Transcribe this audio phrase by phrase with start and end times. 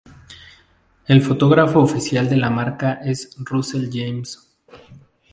[1.05, 4.51] El fotógrafo oficial de la marca es Russell James.